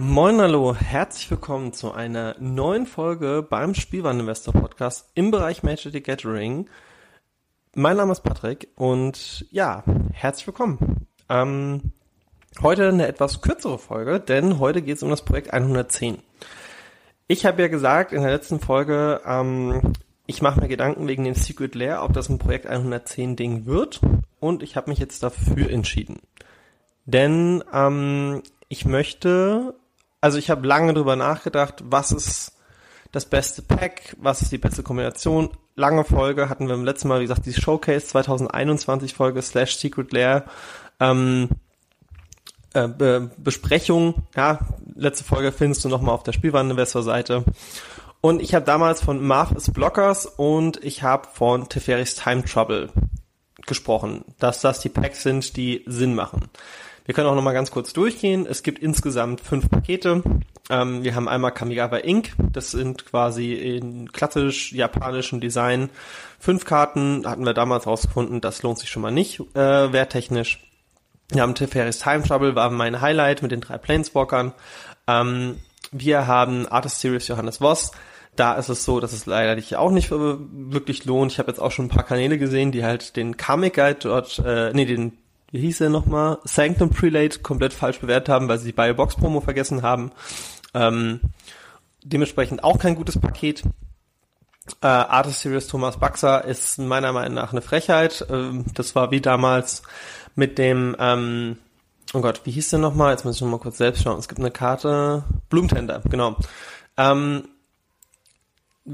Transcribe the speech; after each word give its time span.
Moin, 0.00 0.40
hallo, 0.40 0.76
herzlich 0.76 1.28
willkommen 1.28 1.72
zu 1.72 1.90
einer 1.90 2.36
neuen 2.38 2.86
Folge 2.86 3.44
beim 3.48 3.74
Spielwareninvestor 3.74 4.54
Podcast 4.54 5.10
im 5.16 5.32
Bereich 5.32 5.64
Magic 5.64 5.92
the 5.92 6.00
Gathering. 6.00 6.70
Mein 7.74 7.96
Name 7.96 8.12
ist 8.12 8.20
Patrick 8.22 8.68
und 8.76 9.44
ja, 9.50 9.82
herzlich 10.12 10.46
willkommen. 10.46 11.08
Ähm, 11.28 11.90
heute 12.62 12.90
eine 12.90 13.08
etwas 13.08 13.40
kürzere 13.40 13.76
Folge, 13.76 14.20
denn 14.20 14.60
heute 14.60 14.82
geht 14.82 14.98
es 14.98 15.02
um 15.02 15.10
das 15.10 15.24
Projekt 15.24 15.52
110. 15.52 16.18
Ich 17.26 17.44
habe 17.44 17.62
ja 17.62 17.66
gesagt 17.66 18.12
in 18.12 18.22
der 18.22 18.30
letzten 18.30 18.60
Folge, 18.60 19.20
ähm, 19.26 19.94
ich 20.26 20.42
mache 20.42 20.60
mir 20.60 20.68
Gedanken 20.68 21.08
wegen 21.08 21.24
dem 21.24 21.34
Secret 21.34 21.74
Lair, 21.74 22.04
ob 22.04 22.12
das 22.12 22.28
ein 22.28 22.38
Projekt 22.38 22.68
110 22.68 23.34
Ding 23.34 23.66
wird 23.66 24.00
und 24.38 24.62
ich 24.62 24.76
habe 24.76 24.90
mich 24.90 25.00
jetzt 25.00 25.24
dafür 25.24 25.68
entschieden. 25.68 26.20
Denn 27.04 27.64
ähm, 27.72 28.44
ich 28.68 28.84
möchte 28.84 29.74
also 30.20 30.38
ich 30.38 30.50
habe 30.50 30.66
lange 30.66 30.94
drüber 30.94 31.16
nachgedacht, 31.16 31.82
was 31.84 32.12
ist 32.12 32.52
das 33.12 33.24
beste 33.24 33.62
Pack, 33.62 34.16
was 34.18 34.42
ist 34.42 34.52
die 34.52 34.58
beste 34.58 34.82
Kombination. 34.82 35.50
Lange 35.76 36.04
Folge 36.04 36.48
hatten 36.48 36.66
wir 36.68 36.74
im 36.74 36.84
letzten 36.84 37.08
Mal, 37.08 37.20
wie 37.20 37.24
gesagt, 37.24 37.46
die 37.46 37.54
Showcase 37.54 38.06
2021 38.06 39.14
Folge 39.14 39.40
slash 39.42 39.76
Secret 39.76 40.12
Lair 40.12 40.44
ähm, 41.00 41.48
äh, 42.74 42.88
Be 42.88 43.30
Besprechung. 43.38 44.26
Ja, 44.36 44.60
letzte 44.94 45.24
Folge 45.24 45.52
findest 45.52 45.84
du 45.84 45.88
nochmal 45.88 46.14
auf 46.14 46.22
der 46.22 46.32
Spielwareninvestor-Seite. 46.32 47.44
Und 48.20 48.42
ich 48.42 48.54
habe 48.54 48.64
damals 48.64 49.00
von 49.00 49.24
Marvis 49.24 49.70
Blockers 49.70 50.26
und 50.26 50.82
ich 50.84 51.02
habe 51.02 51.28
von 51.32 51.68
Teferis 51.68 52.16
Time 52.16 52.44
Trouble 52.44 52.90
gesprochen, 53.66 54.24
dass 54.38 54.60
das 54.60 54.80
die 54.80 54.88
Packs 54.88 55.22
sind, 55.22 55.56
die 55.56 55.84
Sinn 55.86 56.14
machen. 56.14 56.50
Wir 57.08 57.14
können 57.14 57.26
auch 57.26 57.34
nochmal 57.34 57.54
ganz 57.54 57.70
kurz 57.70 57.94
durchgehen. 57.94 58.46
Es 58.46 58.62
gibt 58.62 58.80
insgesamt 58.80 59.40
fünf 59.40 59.70
Pakete. 59.70 60.22
Ähm, 60.68 61.04
wir 61.04 61.14
haben 61.14 61.26
einmal 61.26 61.52
Kamigawa 61.52 61.96
Ink. 62.00 62.32
Das 62.52 62.70
sind 62.70 63.06
quasi 63.06 63.54
in 63.54 64.12
klassisch 64.12 64.74
japanischem 64.74 65.40
Design 65.40 65.88
fünf 66.38 66.66
Karten. 66.66 67.26
Hatten 67.26 67.46
wir 67.46 67.54
damals 67.54 67.86
rausgefunden, 67.86 68.42
das 68.42 68.62
lohnt 68.62 68.78
sich 68.78 68.90
schon 68.90 69.00
mal 69.00 69.10
nicht 69.10 69.40
äh, 69.54 69.90
werttechnisch. 69.90 70.62
Wir 71.30 71.40
haben 71.40 71.54
Teferis 71.54 71.98
Time 71.98 72.24
Trouble, 72.24 72.54
war 72.54 72.68
mein 72.68 73.00
Highlight 73.00 73.40
mit 73.40 73.52
den 73.52 73.62
drei 73.62 73.78
Planeswalkern. 73.78 74.52
Ähm, 75.06 75.56
wir 75.90 76.26
haben 76.26 76.66
Artist 76.66 77.00
Series 77.00 77.26
Johannes 77.26 77.62
Voss. 77.62 77.92
Da 78.36 78.52
ist 78.56 78.68
es 78.68 78.84
so, 78.84 79.00
dass 79.00 79.14
es 79.14 79.24
leider 79.24 79.54
nicht 79.54 79.76
auch 79.76 79.90
nicht 79.90 80.10
wirklich 80.10 81.06
lohnt. 81.06 81.32
Ich 81.32 81.38
habe 81.38 81.50
jetzt 81.50 81.58
auch 81.58 81.72
schon 81.72 81.86
ein 81.86 81.90
paar 81.90 82.04
Kanäle 82.04 82.36
gesehen, 82.36 82.70
die 82.70 82.84
halt 82.84 83.16
den 83.16 83.38
Comic 83.38 83.76
Guide 83.76 83.98
dort, 83.98 84.42
äh, 84.44 84.74
nee, 84.74 84.84
den 84.84 85.16
wie 85.50 85.60
hieß 85.60 85.80
er 85.80 85.90
nochmal, 85.90 86.38
Sanctum 86.44 86.90
Prelate 86.90 87.40
komplett 87.40 87.72
falsch 87.72 88.00
bewertet 88.00 88.28
haben, 88.28 88.48
weil 88.48 88.58
sie 88.58 88.66
die 88.66 88.72
Bio-Box-Promo 88.72 89.40
vergessen 89.40 89.82
haben. 89.82 90.12
Ähm, 90.74 91.20
dementsprechend 92.02 92.64
auch 92.64 92.78
kein 92.78 92.94
gutes 92.94 93.18
Paket. 93.18 93.62
Äh, 94.82 94.86
Artist 94.86 95.40
Series 95.40 95.66
Thomas 95.66 95.98
Baxer 95.98 96.44
ist 96.44 96.78
meiner 96.78 97.12
Meinung 97.12 97.34
nach 97.34 97.52
eine 97.52 97.62
Frechheit. 97.62 98.26
Ähm, 98.30 98.66
das 98.74 98.94
war 98.94 99.10
wie 99.10 99.20
damals 99.20 99.82
mit 100.34 100.58
dem, 100.58 100.94
ähm, 100.98 101.56
oh 102.12 102.20
Gott, 102.20 102.42
wie 102.44 102.50
hieß 102.50 102.70
der 102.70 102.78
nochmal? 102.78 103.12
Jetzt 103.12 103.24
muss 103.24 103.36
ich 103.36 103.42
nochmal 103.42 103.60
kurz 103.60 103.78
selbst 103.78 104.02
schauen. 104.02 104.18
Es 104.18 104.28
gibt 104.28 104.40
eine 104.40 104.50
Karte. 104.50 105.24
Blumentender, 105.48 106.02
genau. 106.10 106.36
Ähm, 106.98 107.48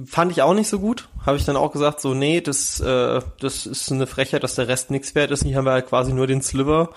fand 0.06 0.32
ich 0.32 0.42
auch 0.42 0.54
nicht 0.54 0.68
so 0.68 0.78
gut. 0.78 1.08
Habe 1.24 1.36
ich 1.36 1.44
dann 1.44 1.56
auch 1.56 1.72
gesagt, 1.72 2.00
so, 2.00 2.14
nee, 2.14 2.40
das, 2.40 2.80
äh, 2.80 3.20
das 3.40 3.66
ist 3.66 3.92
eine 3.92 4.06
Frechheit, 4.06 4.42
dass 4.42 4.54
der 4.54 4.68
Rest 4.68 4.90
nichts 4.90 5.14
wert 5.14 5.30
ist. 5.30 5.44
Hier 5.44 5.56
haben 5.56 5.66
wir 5.66 5.72
halt 5.72 5.88
quasi 5.88 6.12
nur 6.12 6.26
den 6.26 6.42
Sliver 6.42 6.90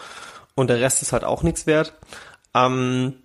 und 0.56 0.70
der 0.70 0.80
Rest 0.80 1.02
ist 1.02 1.14
halt 1.14 1.24
auch 1.24 1.44
nichts 1.44 1.68
wert. 1.68 1.94
Ähm, 2.54 3.16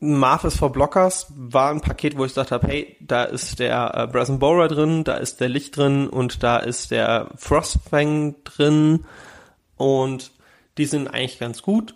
Marvis 0.00 0.56
for 0.56 0.70
Blockers 0.70 1.26
war 1.36 1.70
ein 1.70 1.80
Paket, 1.80 2.16
wo 2.16 2.24
ich 2.24 2.32
gesagt 2.32 2.50
habe, 2.52 2.66
hey, 2.66 2.96
da 3.00 3.24
ist 3.24 3.58
der 3.58 3.92
äh, 3.94 4.06
Brazen 4.06 4.38
Borer 4.38 4.68
drin, 4.68 5.04
da 5.04 5.14
ist 5.16 5.40
der 5.40 5.48
Licht 5.48 5.76
drin 5.76 6.08
und 6.08 6.42
da 6.42 6.58
ist 6.58 6.90
der 6.90 7.30
Frostfang 7.36 8.36
drin 8.44 9.04
und 9.76 10.32
die 10.78 10.86
sind 10.86 11.08
eigentlich 11.08 11.38
ganz 11.38 11.62
gut. 11.62 11.94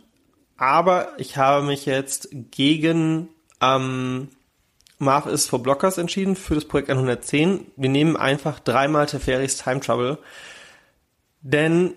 Aber 0.57 1.09
ich 1.19 1.37
habe 1.37 1.65
mich 1.65 1.87
jetzt 1.87 2.29
gegen 2.51 3.29
ähm, 3.61 4.29
Marv 5.01 5.27
ist 5.27 5.49
for 5.49 5.63
Blockers 5.63 5.99
entschieden 5.99 6.37
für 6.37 6.55
das 6.55 6.67
Projekt 6.67 6.91
110. 6.91 7.73
Wir 7.77 7.89
nehmen 7.89 8.17
einfach 8.17 8.61
dreimal 8.61 9.07
Teferis 9.07 9.57
Time 9.57 9.81
Trouble. 9.81 10.19
Denn 11.41 11.95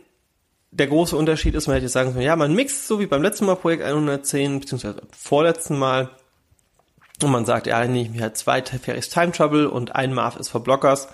der 0.72 0.88
große 0.88 1.16
Unterschied 1.16 1.54
ist, 1.54 1.68
man 1.68 1.76
hätte 1.76 1.90
sagen 1.90 2.14
können, 2.14 2.26
ja, 2.26 2.36
man 2.36 2.56
mixt 2.56 2.88
so 2.88 3.00
wie 3.00 3.06
beim 3.06 3.22
letzten 3.22 3.46
Mal 3.46 3.58
Projekt 3.58 3.84
110, 3.84 4.62
beziehungsweise 4.62 5.02
vorletzten 5.12 5.78
Mal. 5.78 6.10
Und 7.22 7.32
man 7.32 7.46
sagt, 7.46 7.68
ja, 7.68 7.86
nehme 7.86 8.02
ich 8.02 8.10
mir 8.10 8.22
halt 8.22 8.38
zwei 8.38 8.62
Teferis 8.62 9.10
Time 9.10 9.34
Trouble 9.34 9.70
und 9.70 9.96
ein 9.96 10.14
Marv 10.14 10.38
ist 10.38 10.50
for 10.50 10.64
Blockers. 10.64 11.10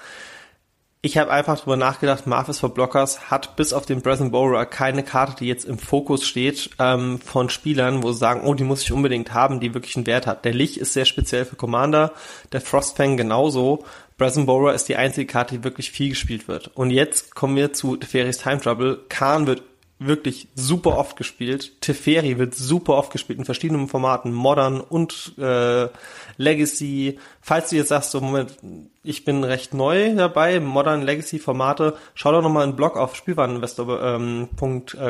Ich 1.02 1.18
habe 1.18 1.32
einfach 1.32 1.58
drüber 1.58 1.78
nachgedacht, 1.78 2.28
Marvis 2.28 2.60
for 2.60 2.74
Blockers 2.74 3.32
hat 3.32 3.56
bis 3.56 3.72
auf 3.72 3.86
den 3.86 4.02
Breath 4.02 4.32
Borer 4.32 4.66
keine 4.66 5.02
Karte, 5.02 5.34
die 5.40 5.48
jetzt 5.48 5.64
im 5.64 5.78
Fokus 5.78 6.28
steht, 6.28 6.72
ähm, 6.78 7.22
von 7.22 7.50
Spielern, 7.50 8.04
wo 8.04 8.12
sie 8.12 8.18
sagen, 8.18 8.42
oh, 8.46 8.54
die 8.54 8.66
muss 8.66 8.82
ich 8.82 8.92
unbedingt 8.92 9.34
haben, 9.34 9.62
die 9.62 9.74
wirklich 9.74 9.96
einen 9.96 10.08
Wert 10.08 10.28
hat. 10.28 10.44
Der 10.44 10.54
Lich 10.54 10.78
ist 10.78 10.92
sehr 10.92 11.06
speziell 11.06 11.46
für 11.46 11.56
Commander, 11.56 12.12
der 12.52 12.60
Frostfang 12.60 13.16
genauso. 13.16 13.86
Breath 14.18 14.46
Borer 14.46 14.74
ist 14.74 14.90
die 14.90 14.98
einzige 14.98 15.26
Karte, 15.26 15.60
die 15.60 15.64
wirklich 15.64 15.90
viel 15.90 16.10
gespielt 16.10 16.50
wird. 16.50 16.70
Und 16.76 16.92
jetzt 16.92 17.34
kommen 17.34 17.56
wir 17.56 17.72
zu 17.72 17.96
Teferis 17.96 18.40
Time 18.40 18.60
Trouble. 18.60 19.00
Khan 19.08 19.48
wird 19.48 19.64
wirklich 20.00 20.48
super 20.56 20.98
oft 20.98 21.18
gespielt. 21.18 21.82
Teferi 21.82 22.38
wird 22.38 22.56
super 22.56 22.94
oft 22.94 23.12
gespielt 23.12 23.38
in 23.38 23.46
verschiedenen 23.46 23.90
Formaten, 23.90 24.34
Modern 24.34 24.80
und 24.80 25.34
äh, 25.38 25.90
Legacy. 26.38 27.20
Falls 27.42 27.70
du 27.70 27.76
jetzt 27.76 27.90
sagst, 27.90 28.12
so 28.12 28.22
Moment, 28.22 28.58
ich 29.04 29.26
bin 29.26 29.44
recht 29.44 29.74
neu 29.74 30.16
dabei, 30.16 30.62
Modern 30.62 31.02
Legacy 31.02 31.38
Formate, 31.38 31.98
schau 32.16 32.32
doch 32.32 32.42
nochmal 32.42 32.64
einen 32.64 32.78
Blog 32.78 32.96
auf 32.96 33.16
spielwareninvestor.com. 33.16 34.50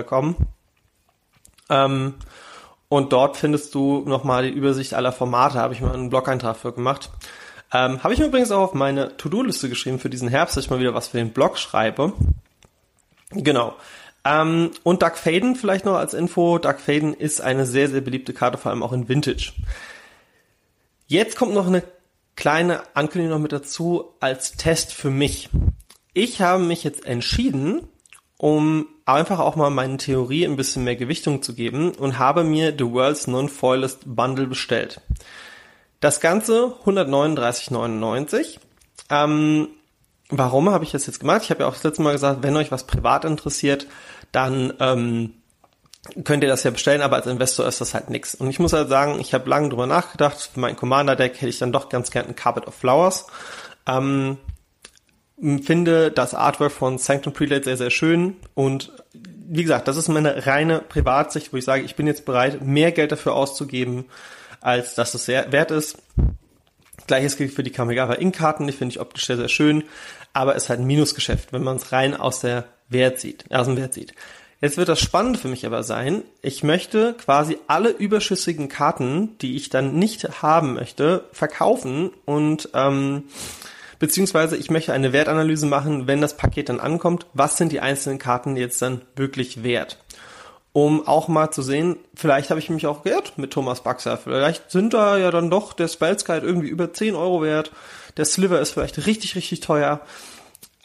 Ähm, 0.10 0.36
ähm, 1.70 2.16
und 2.90 3.14
dort 3.14 3.38
findest 3.38 3.76
du 3.76 4.04
nochmal 4.08 4.44
die 4.44 4.50
Übersicht 4.50 4.96
aller 4.96 5.12
Formate, 5.12 5.60
habe 5.60 5.76
ich 5.76 5.82
mal 5.82 5.94
einen 5.94 6.10
Blog-Eintrag 6.10 6.58
für 6.58 6.74
gemacht. 6.74 7.12
Ähm, 7.72 8.04
habe 8.04 8.16
ich 8.16 8.20
mir 8.20 8.26
übrigens 8.26 8.50
auch 8.50 8.62
auf 8.62 8.74
meine 8.74 9.16
To-Do-Liste 9.18 9.70
geschrieben 9.70 10.00
für 10.00 10.10
diesen 10.10 10.28
Herbst, 10.28 10.58
dass 10.58 10.64
ich 10.64 10.72
mal 10.72 10.80
wieder 10.80 10.96
was 10.96 11.10
für 11.10 11.18
den 11.18 11.32
Blog 11.32 11.60
schreibe. 11.60 12.14
Genau. 13.30 13.76
Ähm, 14.26 14.72
und 14.84 15.02
Doug 15.02 15.16
Faden 15.16 15.56
vielleicht 15.56 15.86
noch 15.86 15.96
als 15.96 16.14
Info. 16.14 16.58
Doug 16.58 16.80
Faden 16.80 17.14
ist 17.14 17.42
eine 17.42 17.66
sehr, 17.66 17.90
sehr 17.90 18.02
beliebte 18.02 18.34
Karte, 18.34 18.58
vor 18.58 18.72
allem 18.72 18.84
auch 18.84 18.94
in 18.94 19.08
Vintage. 19.08 19.54
Jetzt 21.08 21.36
kommt 21.36 21.54
noch 21.54 21.68
eine 21.68 21.84
kleine 22.36 22.84
Ankündigung 22.96 23.38
noch 23.38 23.42
mit 23.42 23.52
dazu 23.52 24.14
als 24.20 24.54
Test 24.54 24.94
für 24.94 25.10
mich. 25.10 25.50
Ich 26.14 26.42
habe 26.42 26.64
mich 26.64 26.84
jetzt 26.84 27.06
entschieden, 27.06 27.88
um 28.38 28.88
einfach 29.06 29.40
auch 29.40 29.56
mal 29.56 29.70
meine 29.70 29.98
Theorie 29.98 30.46
ein 30.46 30.56
bisschen 30.56 30.84
mehr 30.84 30.96
Gewichtung 30.96 31.42
zu 31.42 31.54
geben 31.54 31.92
und 31.92 32.20
habe 32.20 32.44
mir 32.44 32.74
The 32.78 32.86
World's 32.86 33.28
Non-Foilest 33.28 34.16
Bundle 34.16 34.48
bestellt. 34.48 35.02
Das 36.00 36.22
Ganze 36.22 36.76
139,99. 36.86 38.60
Ähm, 39.10 39.68
warum 40.30 40.70
habe 40.70 40.84
ich 40.84 40.92
das 40.92 41.06
jetzt 41.08 41.20
gemacht? 41.20 41.42
Ich 41.44 41.50
habe 41.50 41.62
ja 41.62 41.68
auch 41.68 41.74
das 41.74 41.84
letzte 41.84 42.02
Mal 42.02 42.14
gesagt, 42.14 42.44
wenn 42.44 42.56
euch 42.56 42.72
was 42.72 42.86
privat 42.86 43.26
interessiert, 43.26 43.88
dann 44.32 44.74
ähm, 44.80 45.34
könnt 46.24 46.44
ihr 46.44 46.50
das 46.50 46.64
ja 46.64 46.72
bestellen, 46.72 47.02
aber 47.02 47.18
als 47.18 47.28
Investor 47.28 47.68
ist 47.68 47.82
das 47.82 47.94
halt 47.94 48.10
nix. 48.10 48.36
Und 48.36 48.50
ich 48.50 48.60
muss 48.60 48.74
halt 48.74 48.90
sagen, 48.90 49.20
ich 49.20 49.34
habe 49.34 49.50
lange 49.50 49.70
drüber 49.70 49.88
nachgedacht. 49.88 50.50
Für 50.54 50.60
mein 50.60 50.76
Commander-Deck 50.76 51.36
hätte 51.36 51.50
ich 51.50 51.60
dann 51.60 51.72
doch 51.72 51.90
ganz 51.90 52.12
gern 52.12 52.28
ein 52.28 52.36
Carpet 52.36 52.68
of 52.68 52.76
Flowers. 52.76 53.28
Ähm, 53.88 54.38
finde 55.64 56.12
das 56.12 56.34
Artwork 56.34 56.72
von 56.72 56.98
Sanctum 56.98 57.34
Prelate 57.34 57.64
sehr, 57.64 57.78
sehr 57.78 57.90
schön 57.90 58.36
und 58.56 58.92
wie 59.52 59.64
gesagt, 59.64 59.88
das 59.88 59.98
ist 59.98 60.08
meine 60.10 60.46
reine 60.46 60.80
Privatsicht, 60.80 61.52
wo 61.52 61.58
ich 61.58 61.66
sage, 61.66 61.82
ich 61.84 61.96
bin 61.96 62.06
jetzt 62.06 62.26
bereit, 62.26 62.62
mehr 62.62 62.92
Geld 62.92 63.12
dafür 63.12 63.34
auszugeben, 63.34 64.06
als 64.62 64.94
dass 64.94 65.16
es 65.16 65.26
sehr 65.26 65.52
wert 65.52 65.72
ist. 65.72 65.98
Gleiches 67.08 67.38
gilt 67.38 67.54
für 67.54 67.64
die 67.64 67.72
Kamigawa 67.72 68.16
Ink-Karten, 68.16 68.68
die 68.68 68.74
finde 68.74 68.94
ich 68.94 69.00
optisch 69.00 69.26
sehr, 69.26 69.38
sehr 69.38 69.50
schön, 69.50 69.84
aber 70.34 70.56
ist 70.56 70.70
halt 70.70 70.80
ein 70.80 70.88
Minusgeschäft, 70.88 71.54
wenn 71.54 71.64
man 71.64 71.78
es 71.78 71.92
rein 71.92 72.16
aus 72.16 72.42
der 72.42 72.66
Wert 72.90 73.20
sieht, 73.20 73.46
aus 73.52 73.68
dem 73.68 73.78
Wert 73.78 73.94
sieht. 73.94 74.14
Jetzt 74.62 74.76
wird 74.76 74.90
das 74.90 75.00
Spannende 75.00 75.40
für 75.40 75.48
mich 75.48 75.66
aber 75.66 75.84
sein, 75.84 76.24
ich 76.42 76.64
möchte 76.64 77.14
quasi 77.14 77.58
alle 77.68 77.90
überschüssigen 77.90 78.68
Karten, 78.68 79.38
die 79.40 79.56
ich 79.56 79.70
dann 79.70 79.96
nicht 79.96 80.42
haben 80.42 80.74
möchte, 80.74 81.24
verkaufen 81.32 82.12
und 82.26 82.70
ähm, 82.74 83.24
beziehungsweise 84.00 84.58
ich 84.58 84.70
möchte 84.70 84.92
eine 84.92 85.14
Wertanalyse 85.14 85.66
machen, 85.66 86.08
wenn 86.08 86.20
das 86.20 86.36
Paket 86.36 86.68
dann 86.68 86.82
ankommt, 86.82 87.26
was 87.34 87.56
sind 87.56 87.72
die 87.72 87.80
einzelnen 87.80 88.20
Karten 88.20 88.58
jetzt 88.58 88.82
dann 88.82 89.02
wirklich 89.16 89.64
wert? 89.64 89.98
Um 90.72 91.08
auch 91.08 91.28
mal 91.28 91.50
zu 91.52 91.62
sehen, 91.62 91.98
vielleicht 92.14 92.52
habe 92.52 92.60
ich 92.60 92.70
mich 92.70 92.86
auch 92.86 93.04
geirrt 93.04 93.38
mit 93.38 93.52
Thomas 93.52 93.82
Baxer. 93.82 94.18
Vielleicht 94.18 94.70
sind 94.70 94.94
da 94.94 95.18
ja 95.18 95.32
dann 95.32 95.50
doch 95.50 95.74
der 95.74 95.88
Spellskite 95.88 96.46
irgendwie 96.46 96.70
über 96.70 96.94
10 96.94 97.16
Euro 97.16 97.42
wert. 97.42 97.72
Der 98.18 98.26
Sliver 98.26 98.60
ist 98.60 98.72
vielleicht 98.72 99.06
richtig, 99.08 99.36
richtig 99.36 99.62
teuer. 99.62 100.02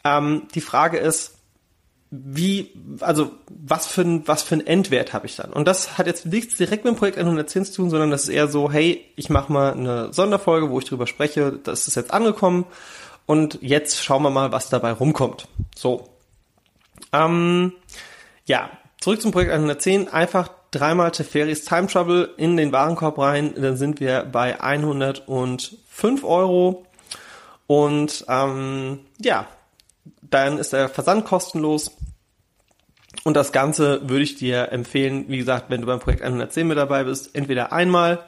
Ähm, 0.03 0.43
die 0.55 0.61
Frage 0.61 0.97
ist, 0.97 1.35
wie, 2.11 2.71
also 2.99 3.31
was 3.49 3.87
für 3.87 4.01
ein, 4.01 4.27
was 4.27 4.43
für 4.43 4.55
ein 4.55 4.65
Endwert 4.65 5.13
habe 5.13 5.25
ich 5.25 5.35
dann? 5.35 5.51
Und 5.51 5.67
das 5.67 5.97
hat 5.97 6.07
jetzt 6.07 6.25
nichts 6.25 6.57
direkt 6.57 6.85
mit 6.85 6.93
dem 6.93 6.97
Projekt 6.97 7.17
110 7.17 7.65
zu 7.65 7.73
tun, 7.73 7.89
sondern 7.89 8.11
das 8.11 8.23
ist 8.23 8.29
eher 8.29 8.47
so, 8.47 8.71
hey, 8.71 9.05
ich 9.15 9.29
mache 9.29 9.51
mal 9.51 9.73
eine 9.73 10.13
Sonderfolge, 10.13 10.69
wo 10.69 10.79
ich 10.79 10.85
drüber 10.85 11.07
spreche, 11.07 11.59
das 11.63 11.87
ist 11.87 11.95
jetzt 11.95 12.13
angekommen 12.13 12.65
und 13.25 13.59
jetzt 13.61 14.03
schauen 14.03 14.23
wir 14.23 14.29
mal, 14.29 14.51
was 14.51 14.69
dabei 14.69 14.91
rumkommt. 14.91 15.47
So. 15.75 16.09
Ähm, 17.11 17.73
ja, 18.45 18.69
zurück 19.05 19.21
zum 19.21 19.31
Projekt 19.31 19.51
110, 19.51 20.07
einfach 20.07 20.49
dreimal 20.71 21.11
Teferis 21.11 21.63
Time 21.63 21.85
Trouble 21.85 22.33
in 22.37 22.57
den 22.57 22.71
Warenkorb 22.71 23.19
rein, 23.19 23.53
dann 23.55 23.77
sind 23.77 23.99
wir 23.99 24.23
bei 24.23 24.59
105 24.59 26.23
Euro 26.23 26.87
und 27.67 28.25
ähm, 28.27 29.01
ja, 29.19 29.45
dann 30.23 30.57
ist 30.57 30.73
der 30.73 30.89
Versand 30.89 31.25
kostenlos. 31.25 31.91
Und 33.23 33.37
das 33.37 33.51
Ganze 33.51 34.09
würde 34.09 34.23
ich 34.23 34.37
dir 34.37 34.71
empfehlen, 34.71 35.25
wie 35.27 35.37
gesagt, 35.37 35.69
wenn 35.69 35.81
du 35.81 35.87
beim 35.87 35.99
Projekt 35.99 36.23
110 36.23 36.65
mit 36.65 36.79
dabei 36.79 37.03
bist, 37.03 37.35
entweder 37.35 37.71
einmal 37.71 38.23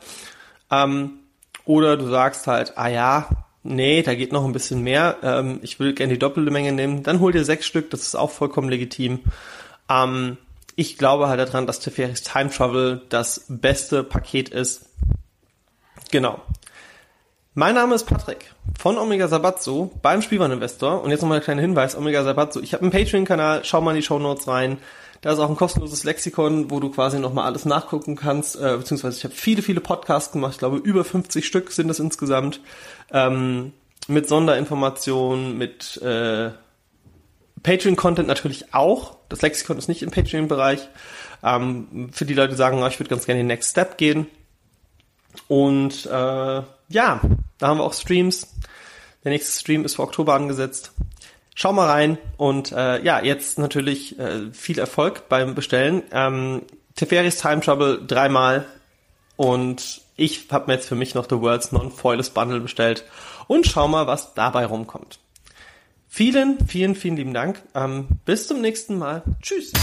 ähm, 0.70 1.22
oder 1.66 1.98
du 1.98 2.08
sagst 2.08 2.46
halt, 2.46 2.78
ah 2.78 2.88
ja, 2.88 3.30
nee, 3.64 4.04
da 4.04 4.14
geht 4.14 4.32
noch 4.32 4.46
ein 4.46 4.54
bisschen 4.54 4.84
mehr, 4.84 5.18
ähm, 5.24 5.58
ich 5.64 5.80
will 5.80 5.96
gerne 5.96 6.14
die 6.14 6.20
doppelte 6.20 6.52
Menge 6.52 6.72
nehmen, 6.72 7.02
dann 7.02 7.20
hol 7.20 7.32
dir 7.32 7.44
sechs 7.44 7.66
Stück, 7.66 7.90
das 7.90 8.02
ist 8.02 8.14
auch 8.14 8.30
vollkommen 8.30 8.70
legitim. 8.70 9.22
Ähm, 9.90 10.38
ich 10.78 10.98
glaube 10.98 11.28
halt 11.28 11.40
daran, 11.40 11.66
dass 11.66 11.80
Teferis 11.80 12.22
Time 12.22 12.52
Travel 12.52 13.02
das 13.10 13.46
beste 13.50 14.04
Paket 14.04 14.50
ist. 14.50 14.86
Genau. 16.12 16.40
Mein 17.56 17.74
Name 17.74 17.96
ist 17.96 18.04
Patrick 18.04 18.54
von 18.78 19.00
Omega 19.00 19.28
Sabatso 19.28 19.92
beim 20.04 20.22
Spielwareninvestor. 20.22 21.02
Und 21.02 21.10
jetzt 21.10 21.22
nochmal 21.22 21.40
ein 21.40 21.44
kleiner 21.44 21.62
Hinweis, 21.62 21.98
Omega 21.98 22.24
Sabatso. 22.24 22.62
Ich 22.62 22.74
habe 22.74 22.84
einen 22.84 22.92
Patreon-Kanal, 22.92 23.66
schau 23.66 23.82
mal 23.82 23.92
in 23.92 23.98
die 23.98 24.04
Show 24.04 24.20
Notes 24.20 24.48
rein. 24.48 24.78
Da 25.22 25.34
ist 25.34 25.40
auch 25.40 25.50
ein 25.50 25.56
kostenloses 25.56 26.04
Lexikon, 26.04 26.70
wo 26.70 26.80
du 26.80 26.92
quasi 26.92 27.18
nochmal 27.18 27.46
alles 27.46 27.66
nachgucken 27.66 28.16
kannst. 28.16 28.56
Äh, 28.56 28.78
beziehungsweise 28.78 29.18
ich 29.18 29.24
habe 29.24 29.34
viele, 29.34 29.64
viele 29.64 29.82
Podcasts 29.82 30.32
gemacht. 30.32 30.54
Ich 30.54 30.60
glaube, 30.60 30.78
über 30.78 31.04
50 31.04 31.44
Stück 31.44 31.72
sind 31.72 31.90
es 31.90 31.98
insgesamt. 31.98 32.62
Ähm, 33.12 33.74
mit 34.08 34.30
Sonderinformationen, 34.30 35.58
mit 35.58 36.00
äh, 36.04 36.52
Patreon-Content 37.64 38.28
natürlich 38.28 38.76
auch. 38.76 39.17
Das 39.30 39.42
Lexikon 39.42 39.78
ist 39.78 39.88
nicht 39.88 40.04
im 40.04 40.12
Patreon-Bereich. 40.12 40.88
Ähm, 41.44 42.10
für 42.12 42.26
die 42.26 42.34
Leute, 42.34 42.56
sagen, 42.56 42.84
ich 42.86 43.00
würde 43.00 43.10
ganz 43.10 43.26
gerne 43.26 43.42
den 43.42 43.48
Next 43.48 43.72
Step 43.72 43.98
gehen. 43.98 44.28
Und 45.48 46.06
äh, 46.06 46.10
ja, 46.10 47.22
da 47.58 47.68
haben 47.68 47.78
wir 47.78 47.84
auch 47.84 47.94
Streams. 47.94 48.48
Der 49.24 49.32
nächste 49.32 49.60
Stream 49.60 49.86
ist 49.86 49.96
für 49.96 50.04
Oktober 50.04 50.34
angesetzt. 50.34 50.92
schau 51.56 51.74
mal 51.74 51.88
rein 51.88 52.18
und 52.38 52.72
äh, 52.72 53.04
ja, 53.04 53.22
jetzt 53.22 53.58
natürlich 53.60 54.18
äh, 54.20 54.52
viel 54.54 54.80
Erfolg 54.80 55.28
beim 55.28 55.56
Bestellen. 55.56 56.04
Ähm, 56.12 56.62
Teferis 56.96 57.38
Time 57.38 57.62
Trouble 57.62 58.02
dreimal 58.06 58.66
und 59.36 60.02
ich 60.16 60.48
habe 60.52 60.68
mir 60.68 60.74
jetzt 60.74 60.88
für 60.88 60.96
mich 60.96 61.14
noch 61.14 61.28
The 61.30 61.42
World's 61.42 61.72
Non-Foilest 61.72 62.34
Bundle 62.34 62.60
bestellt 62.60 63.06
und 63.48 63.68
schau 63.68 63.88
mal, 63.88 64.08
was 64.08 64.34
dabei 64.34 64.66
rumkommt. 64.66 65.20
Vielen, 66.08 66.66
vielen, 66.68 66.96
vielen 66.96 67.18
lieben 67.18 67.34
Dank. 67.34 67.62
Ähm, 67.76 68.08
bis 68.26 68.48
zum 68.48 68.62
nächsten 68.62 68.98
Mal. 68.98 69.24
Tschüss. 69.42 69.74